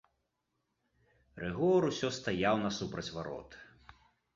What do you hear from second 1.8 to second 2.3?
усё